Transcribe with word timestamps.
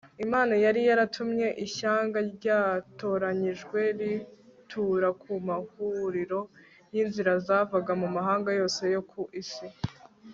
imana 0.25 0.53
yari 0.65 0.81
yaratumye 0.89 1.47
ishyanga 1.65 2.17
ryatoranyijwe 2.35 3.79
ritura 3.99 5.09
ku 5.21 5.31
mahuriro 5.47 6.39
y'inzira 6.93 7.33
zavaga 7.47 7.91
mu 8.01 8.07
mahanga 8.15 8.49
yose 8.59 8.81
yo 8.95 9.01
ku 9.09 9.21
isi 9.41 9.67